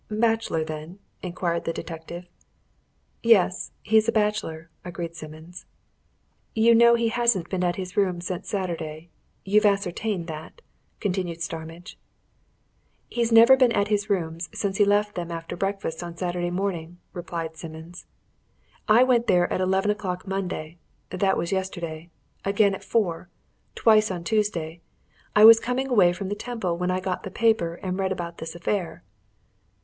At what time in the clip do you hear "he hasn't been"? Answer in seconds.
6.95-7.63